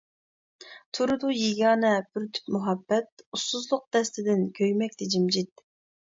[0.99, 5.63] تۇرىدۇ يېگانە بىر تۈپ مۇھەببەت، ئۇسسۇزلۇق دەستىدىن كۆيمەكتە جىمجىت.